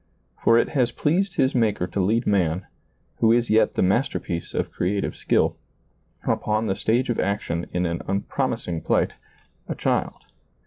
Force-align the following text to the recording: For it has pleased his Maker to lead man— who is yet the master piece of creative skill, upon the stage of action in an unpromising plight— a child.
For 0.43 0.57
it 0.57 0.69
has 0.69 0.91
pleased 0.91 1.35
his 1.35 1.53
Maker 1.53 1.85
to 1.85 1.99
lead 2.01 2.25
man— 2.25 2.65
who 3.19 3.31
is 3.31 3.51
yet 3.51 3.75
the 3.75 3.83
master 3.83 4.19
piece 4.19 4.55
of 4.55 4.71
creative 4.71 5.15
skill, 5.15 5.57
upon 6.27 6.65
the 6.65 6.75
stage 6.75 7.11
of 7.11 7.19
action 7.19 7.67
in 7.71 7.85
an 7.85 8.01
unpromising 8.07 8.81
plight— 8.81 9.13
a 9.69 9.75
child. 9.75 10.23